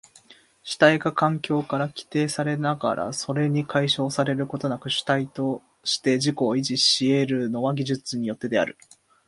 [0.63, 8.79] 主体が環境から規定されながらそれに解消されることなく主体として自己を維持し得るのは技術によってである。